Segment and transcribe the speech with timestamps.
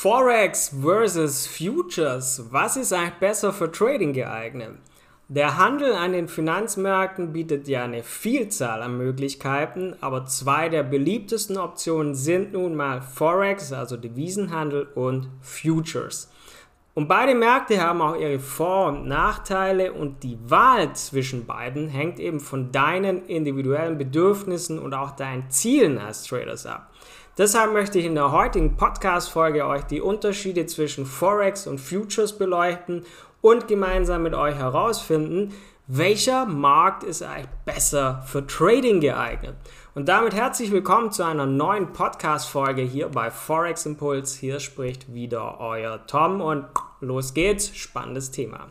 [0.00, 2.40] Forex versus Futures.
[2.52, 4.78] Was ist eigentlich besser für Trading geeignet?
[5.26, 11.56] Der Handel an den Finanzmärkten bietet ja eine Vielzahl an Möglichkeiten, aber zwei der beliebtesten
[11.56, 16.30] Optionen sind nun mal Forex, also Devisenhandel und Futures.
[16.98, 22.18] Und beide Märkte haben auch ihre Vor- und Nachteile und die Wahl zwischen beiden hängt
[22.18, 26.90] eben von deinen individuellen Bedürfnissen und auch deinen Zielen als Traders ab.
[27.38, 33.04] Deshalb möchte ich in der heutigen Podcast-Folge euch die Unterschiede zwischen Forex und Futures beleuchten
[33.42, 35.54] und gemeinsam mit euch herausfinden,
[35.86, 39.54] welcher Markt ist eigentlich besser für Trading geeignet.
[39.94, 44.34] Und damit herzlich willkommen zu einer neuen Podcast-Folge hier bei Forex Impuls.
[44.34, 46.64] Hier spricht wieder euer Tom und
[47.00, 47.76] los geht's.
[47.76, 48.68] Spannendes Thema.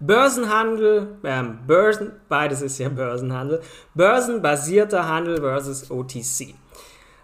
[0.00, 3.60] Börsenhandel, ähm, Börsen, beides ist ja Börsenhandel,
[3.94, 6.54] börsenbasierter Handel versus OTC.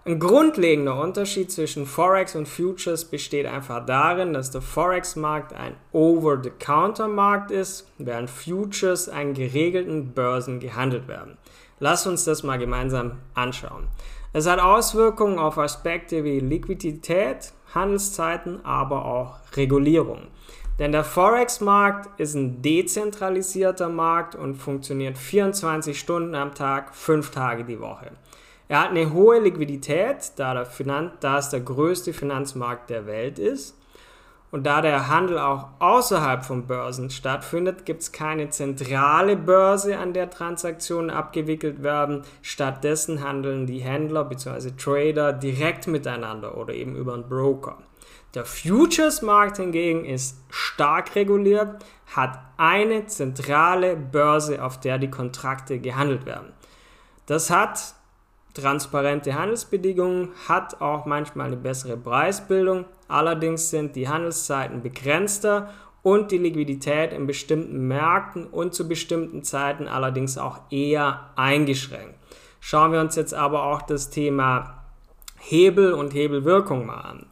[0.07, 7.51] Ein grundlegender Unterschied zwischen Forex und Futures besteht einfach darin, dass der Forex-Markt ein Over-the-Counter-Markt
[7.51, 11.39] ist, während Futures an geregelten Börsen gehandelt werden.
[11.79, 13.86] Lass uns das mal gemeinsam anschauen.
[14.34, 20.28] Es hat Auswirkungen auf Aspekte wie Liquidität, Handelszeiten, aber auch Regulierung.
[20.78, 27.64] Denn der Forex-Markt ist ein dezentralisierter Markt und funktioniert 24 Stunden am Tag, 5 Tage
[27.64, 28.11] die Woche.
[28.67, 33.39] Er hat eine hohe Liquidität, da, der Finan da es der größte Finanzmarkt der Welt
[33.39, 33.77] ist.
[34.55, 40.12] Und da der Handel auch außerhalb von Börsen stattfindet, gibt es keine zentrale Börse, an
[40.12, 42.22] der Transaktionen abgewickelt werden.
[42.41, 44.70] Stattdessen handeln die Händler bzw.
[44.78, 47.78] Trader direkt miteinander oder eben über einen Broker.
[48.36, 56.27] Der Futures-Markt hingegen ist stark reguliert, hat eine zentrale Börse, auf der die Kontrakte gehandelt
[56.27, 56.52] werden.
[57.27, 57.96] Das hat
[58.55, 65.70] transparente Handelsbedingungen, hat auch manchmal eine bessere Preisbildung, allerdings sind die Handelszeiten begrenzter
[66.02, 72.14] und die Liquidität in bestimmten Märkten und zu bestimmten Zeiten allerdings auch eher eingeschränkt.
[72.61, 74.84] Schauen wir uns jetzt aber auch das Thema
[75.39, 77.27] Hebel und Hebelwirkung mal an.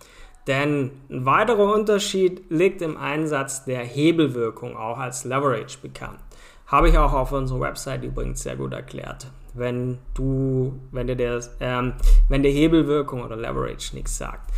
[0.46, 6.18] Denn ein weiterer Unterschied liegt im Einsatz der Hebelwirkung, auch als Leverage bekannt.
[6.66, 11.40] Habe ich auch auf unserer Website übrigens sehr gut erklärt wenn du, wenn dir der,
[11.60, 11.94] ähm,
[12.28, 14.50] wenn der Hebelwirkung oder Leverage nichts sagt.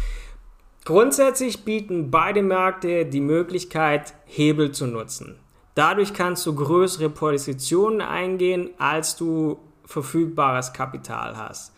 [0.84, 5.37] Grundsätzlich bieten beide Märkte die Möglichkeit, Hebel zu nutzen.
[5.75, 11.72] Dadurch kannst du größere Positionen eingehen, als du verfügbares Kapital hast.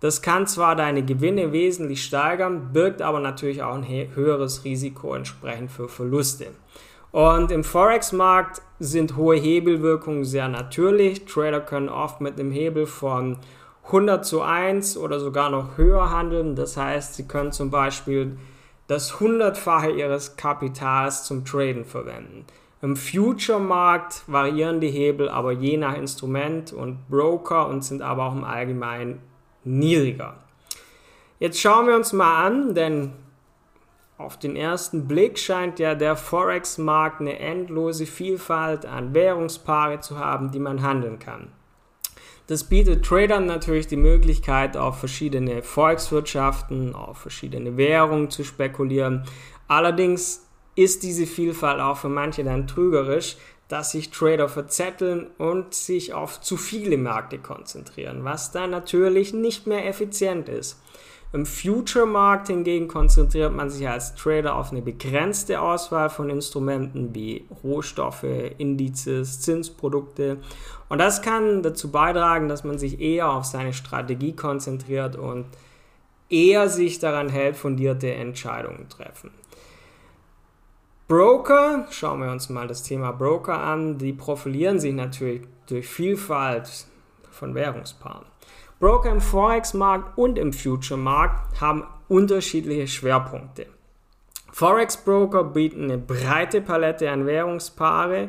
[0.00, 5.70] Das kann zwar deine Gewinne wesentlich steigern, birgt aber natürlich auch ein höheres Risiko entsprechend
[5.70, 6.48] für Verluste.
[7.12, 11.24] Und im Forex-Markt sind hohe Hebelwirkungen sehr natürlich.
[11.26, 13.38] Trader können oft mit einem Hebel von
[13.86, 16.56] 100 zu 1 oder sogar noch höher handeln.
[16.56, 18.38] Das heißt, sie können zum Beispiel
[18.86, 22.44] das hundertfache ihres Kapitals zum Traden verwenden.
[22.82, 28.34] Im Future-Markt variieren die Hebel aber je nach Instrument und Broker und sind aber auch
[28.34, 29.20] im Allgemeinen
[29.64, 30.36] niedriger.
[31.38, 33.12] Jetzt schauen wir uns mal an, denn
[34.18, 40.50] auf den ersten Blick scheint ja der Forex-Markt eine endlose Vielfalt an Währungspaare zu haben,
[40.52, 41.48] die man handeln kann.
[42.46, 49.24] Das bietet Tradern natürlich die Möglichkeit, auf verschiedene Volkswirtschaften, auf verschiedene Währungen zu spekulieren.
[49.66, 53.36] Allerdings ist diese Vielfalt auch für manche dann trügerisch,
[53.68, 59.66] dass sich Trader verzetteln und sich auf zu viele Märkte konzentrieren, was dann natürlich nicht
[59.66, 60.82] mehr effizient ist.
[61.34, 67.44] Im Future-Markt hingegen konzentriert man sich als Trader auf eine begrenzte Auswahl von Instrumenten wie
[67.64, 68.22] Rohstoffe,
[68.56, 70.38] Indizes, Zinsprodukte.
[70.88, 75.46] Und das kann dazu beitragen, dass man sich eher auf seine Strategie konzentriert und
[76.30, 79.32] eher sich daran hält, fundierte Entscheidungen treffen.
[81.08, 86.86] Broker, schauen wir uns mal das Thema Broker an, die profilieren sich natürlich durch Vielfalt
[87.32, 88.26] von Währungspaaren.
[88.84, 93.64] Broker im Forex-Markt und im Future-Markt haben unterschiedliche Schwerpunkte.
[94.52, 98.28] Forex-Broker bieten eine breite Palette an Währungspaare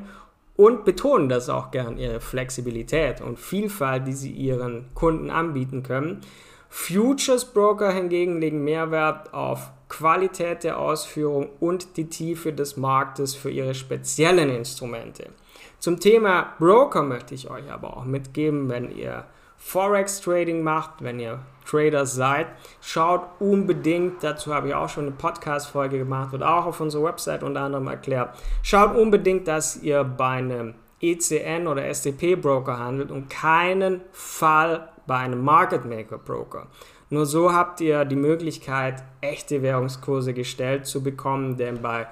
[0.55, 6.21] und betonen das auch gern ihre Flexibilität und Vielfalt, die sie ihren Kunden anbieten können.
[6.69, 13.51] Futures Broker hingegen legen Mehrwert auf Qualität der Ausführung und die Tiefe des Marktes für
[13.51, 15.31] ihre speziellen Instrumente.
[15.79, 19.25] Zum Thema Broker möchte ich euch aber auch mitgeben, wenn ihr
[19.57, 22.47] Forex Trading macht, wenn ihr Trader seid,
[22.81, 27.43] schaut unbedingt, dazu habe ich auch schon eine Podcast-Folge gemacht und auch auf unserer Website
[27.43, 33.29] unter anderem erklärt, schaut unbedingt, dass ihr bei einem ECN oder STP Broker handelt und
[33.29, 36.67] keinen Fall bei einem Market Maker Broker.
[37.09, 42.07] Nur so habt ihr die Möglichkeit, echte Währungskurse gestellt zu bekommen, denn bei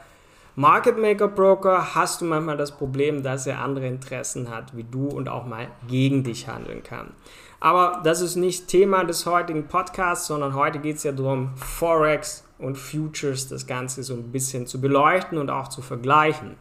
[0.55, 5.07] Market Maker Broker hast du manchmal das Problem, dass er andere Interessen hat, wie du
[5.07, 7.13] und auch mal gegen dich handeln kann.
[7.59, 12.43] Aber das ist nicht Thema des heutigen Podcasts, sondern heute geht es ja darum, Forex
[12.59, 16.55] und Futures das Ganze so ein bisschen zu beleuchten und auch zu vergleichen.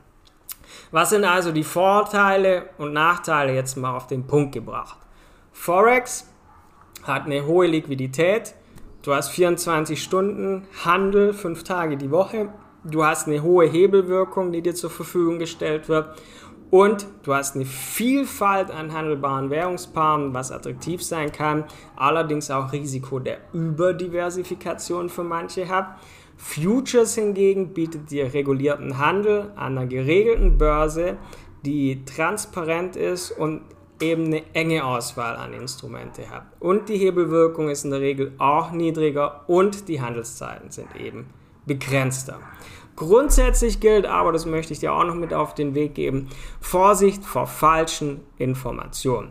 [0.90, 4.96] Was sind also die Vorteile und Nachteile jetzt mal auf den Punkt gebracht?
[5.52, 6.26] Forex
[7.02, 8.54] hat eine hohe Liquidität.
[9.02, 12.48] Du hast 24 Stunden Handel, 5 Tage die Woche.
[12.84, 16.16] Du hast eine hohe Hebelwirkung, die dir zur Verfügung gestellt wird.
[16.70, 21.64] Und du hast eine Vielfalt an handelbaren Währungspaaren, was attraktiv sein kann,
[21.96, 25.98] allerdings auch Risiko der Überdiversifikation für manche hat.
[26.36, 31.18] Futures hingegen bietet dir regulierten Handel an einer geregelten Börse,
[31.64, 33.60] die transparent ist und
[34.00, 36.46] eben eine enge Auswahl an Instrumente hat.
[36.58, 41.26] Und die Hebelwirkung ist in der Regel auch niedriger und die Handelszeiten sind eben
[41.66, 42.38] begrenzter.
[42.96, 46.28] Grundsätzlich gilt aber, das möchte ich dir auch noch mit auf den Weg geben,
[46.60, 49.30] Vorsicht vor falschen Informationen.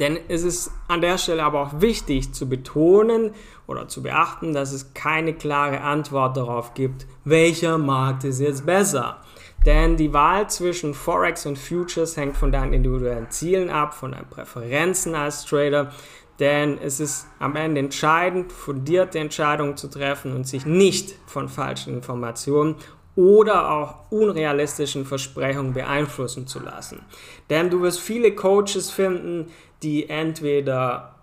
[0.00, 3.32] Denn es ist an der Stelle aber auch wichtig zu betonen
[3.66, 9.18] oder zu beachten, dass es keine klare Antwort darauf gibt, welcher Markt ist jetzt besser.
[9.66, 14.28] Denn die Wahl zwischen Forex und Futures hängt von deinen individuellen Zielen ab, von deinen
[14.28, 15.92] Präferenzen als Trader.
[16.38, 21.94] Denn es ist am Ende entscheidend, fundierte Entscheidungen zu treffen und sich nicht von falschen
[21.94, 22.76] Informationen
[23.14, 27.02] oder auch unrealistischen Versprechungen beeinflussen zu lassen.
[27.50, 29.50] Denn du wirst viele Coaches finden,
[29.82, 31.16] die entweder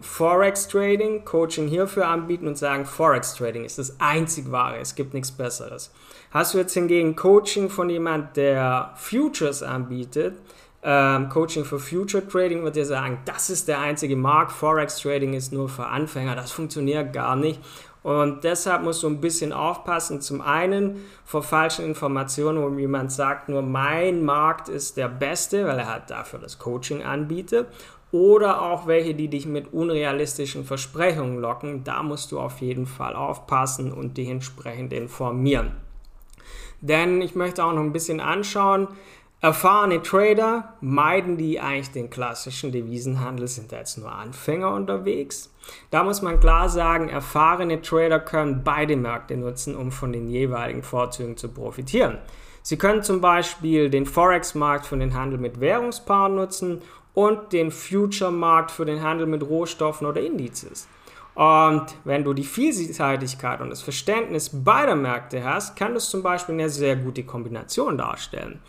[0.00, 5.14] Forex Trading, Coaching hierfür anbieten und sagen, Forex Trading ist das einzig wahre, es gibt
[5.14, 5.92] nichts Besseres.
[6.30, 10.36] Hast du jetzt hingegen Coaching von jemand, der Futures anbietet,
[10.88, 15.34] ähm, Coaching für Future Trading, wird dir sagen, das ist der einzige Markt, Forex Trading
[15.34, 17.60] ist nur für Anfänger, das funktioniert gar nicht.
[18.04, 20.20] Und deshalb musst du ein bisschen aufpassen.
[20.20, 25.80] Zum einen vor falschen Informationen, wo jemand sagt, nur mein Markt ist der beste, weil
[25.80, 27.66] er halt dafür das Coaching anbietet.
[28.12, 31.82] Oder auch welche, die dich mit unrealistischen Versprechungen locken.
[31.82, 35.72] Da musst du auf jeden Fall aufpassen und dich entsprechend informieren.
[36.80, 38.86] Denn ich möchte auch noch ein bisschen anschauen,
[39.42, 45.52] Erfahrene Trader meiden die eigentlich den klassischen Devisenhandel, sind da jetzt nur Anfänger unterwegs.
[45.90, 50.82] Da muss man klar sagen, erfahrene Trader können beide Märkte nutzen, um von den jeweiligen
[50.82, 52.18] Vorzügen zu profitieren.
[52.62, 56.80] Sie können zum Beispiel den Forex-Markt für den Handel mit Währungspaaren nutzen
[57.12, 60.88] und den Future-Markt für den Handel mit Rohstoffen oder Indizes.
[61.34, 66.54] Und wenn du die Vielseitigkeit und das Verständnis beider Märkte hast, kann das zum Beispiel
[66.54, 68.60] eine sehr gute Kombination darstellen.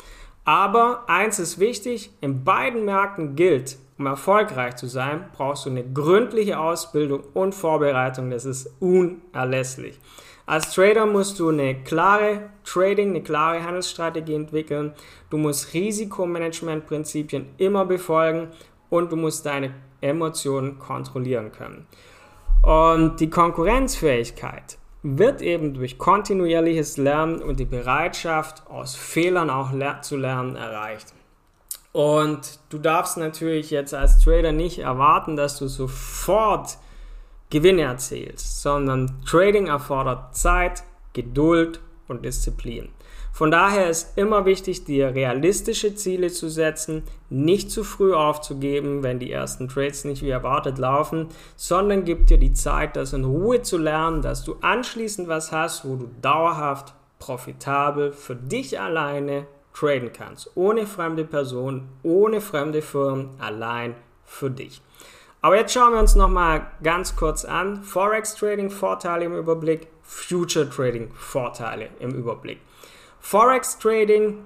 [0.47, 5.83] Aber eins ist wichtig, in beiden Märkten gilt, um erfolgreich zu sein, brauchst du eine
[5.83, 8.29] gründliche Ausbildung und Vorbereitung.
[8.29, 9.99] Das ist unerlässlich.
[10.45, 14.93] Als Trader musst du eine klare Trading, eine klare Handelsstrategie entwickeln.
[15.29, 18.47] Du musst Risikomanagementprinzipien immer befolgen
[18.89, 21.87] und du musst deine Emotionen kontrollieren können.
[22.61, 29.71] Und die Konkurrenzfähigkeit wird eben durch kontinuierliches Lernen und die Bereitschaft, aus Fehlern auch
[30.01, 31.13] zu lernen, erreicht.
[31.91, 36.77] Und du darfst natürlich jetzt als Trader nicht erwarten, dass du sofort
[37.49, 40.83] Gewinne erzielst, sondern Trading erfordert Zeit,
[41.13, 42.89] Geduld und Disziplin.
[43.33, 49.19] Von daher ist immer wichtig, dir realistische Ziele zu setzen, nicht zu früh aufzugeben, wenn
[49.19, 53.61] die ersten Trades nicht wie erwartet laufen, sondern gib dir die Zeit, das in Ruhe
[53.61, 60.11] zu lernen, dass du anschließend was hast, wo du dauerhaft profitabel für dich alleine traden
[60.13, 60.49] kannst.
[60.55, 64.81] Ohne fremde Personen, ohne fremde Firmen, allein für dich.
[65.41, 67.83] Aber jetzt schauen wir uns nochmal ganz kurz an.
[67.83, 72.59] Forex Trading Vorteile im Überblick, Future Trading Vorteile im Überblick.
[73.19, 74.45] Forex Trading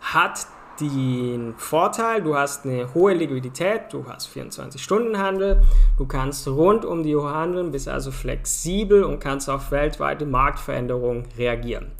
[0.00, 0.46] hat
[0.80, 5.62] den Vorteil, du hast eine hohe Liquidität, du hast 24-Stunden-Handel,
[5.96, 11.26] du kannst rund um die Uhr handeln, bist also flexibel und kannst auf weltweite Marktveränderungen
[11.38, 11.92] reagieren.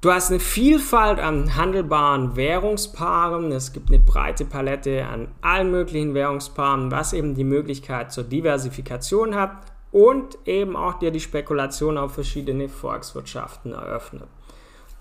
[0.00, 3.52] Du hast eine Vielfalt an handelbaren Währungspaaren.
[3.52, 9.36] Es gibt eine breite Palette an allen möglichen Währungspaaren, was eben die Möglichkeit zur Diversifikation
[9.36, 14.26] hat und eben auch dir die Spekulation auf verschiedene Volkswirtschaften eröffnet.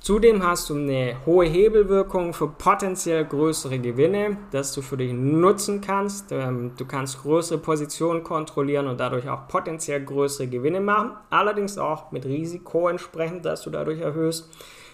[0.02, 5.80] Zudem hast du eine hohe Hebelwirkung für potenziell größere Gewinne, dass du für dich nutzen
[5.80, 6.32] kannst.
[6.32, 11.12] Ähm, du kannst größere Positionen kontrollieren und dadurch auch potenziell größere Gewinne machen.
[11.30, 14.50] Allerdings auch mit Risiko entsprechend, dass du dadurch erhöhst.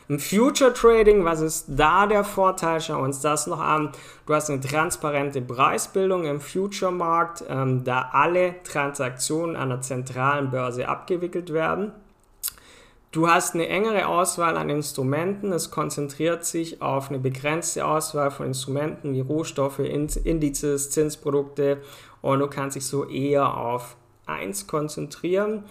[0.10, 2.80] Im Future Trading, was ist da der Vorteil?
[2.80, 3.92] Schauen wir uns das noch an.
[4.26, 10.88] Du hast eine transparente Preisbildung im Future-Markt, ähm, da alle Transaktionen an der zentralen Börse
[10.88, 11.92] abgewickelt werden.
[13.12, 15.52] Du hast eine engere Auswahl an Instrumenten.
[15.52, 21.82] Es konzentriert sich auf eine begrenzte Auswahl von Instrumenten wie Rohstoffe, Indizes, Zinsprodukte
[22.22, 25.64] und du kannst dich so eher auf eins konzentrieren.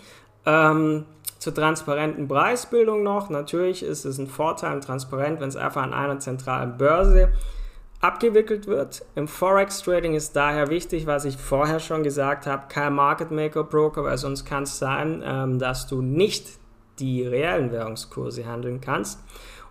[0.45, 1.07] Ähm,
[1.39, 3.31] zur transparenten Preisbildung noch.
[3.31, 7.33] Natürlich ist es ein Vorteil und transparent, wenn es einfach an einer zentralen Börse
[8.01, 9.05] abgewickelt wird.
[9.15, 13.65] Im Forex Trading ist daher wichtig, was ich vorher schon gesagt habe, kein Market Maker
[13.65, 16.47] Broker, weil sonst kann es sein, ähm, dass du nicht
[16.99, 19.21] die reellen Währungskurse handeln kannst.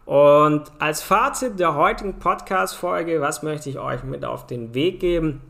[0.06, 5.42] Und als Fazit der heutigen Podcast-Folge, was möchte ich euch mit auf den Weg geben?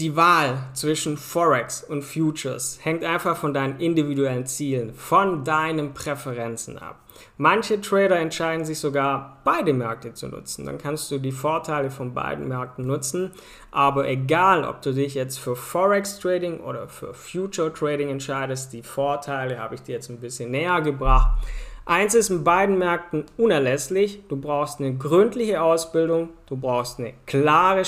[0.00, 6.78] Die Wahl zwischen Forex und Futures hängt einfach von deinen individuellen Zielen, von deinen Präferenzen
[6.78, 7.00] ab.
[7.36, 10.64] Manche Trader entscheiden sich sogar, beide Märkte zu nutzen.
[10.64, 13.32] Dann kannst du die Vorteile von beiden Märkten nutzen.
[13.72, 18.82] Aber egal, ob du dich jetzt für Forex Trading oder für Future Trading entscheidest, die
[18.82, 21.44] Vorteile habe ich dir jetzt ein bisschen näher gebracht.
[21.86, 24.22] Eins ist in beiden Märkten unerlässlich.
[24.28, 27.82] Du brauchst eine gründliche Ausbildung, du brauchst eine klare,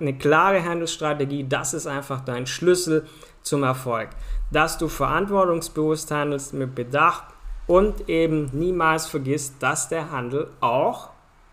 [0.00, 1.46] eine klare Handelsstrategie.
[1.48, 3.06] Das ist einfach dein Schlüssel
[3.42, 4.10] zum Erfolg.
[4.50, 7.24] Dass du verantwortungsbewusst handelst mit Bedacht
[7.66, 11.10] und eben niemals vergisst, dass der Handel auch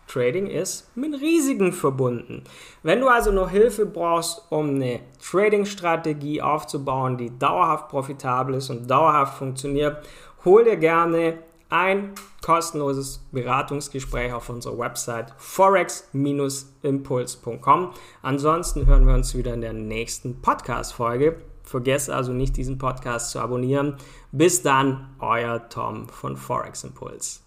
[0.08, 2.44] Trading ist mit Risiken verbunden.
[2.82, 8.90] Wenn du also noch Hilfe brauchst, um eine Trading-Strategie aufzubauen, die dauerhaft profitabel ist und
[8.90, 10.04] dauerhaft funktioniert,
[10.44, 11.38] hol dir gerne
[11.72, 12.12] ein
[12.44, 17.90] kostenloses Beratungsgespräch auf unserer Website forex-impuls.com.
[18.20, 21.40] Ansonsten hören wir uns wieder in der nächsten Podcast-Folge.
[21.64, 23.96] Vergesst also nicht, diesen Podcast zu abonnieren.
[24.32, 27.41] Bis dann, euer Tom von Forex Impuls.